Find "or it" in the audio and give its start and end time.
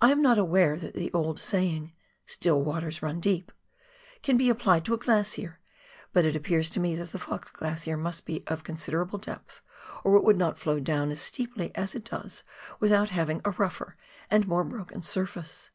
10.04-10.22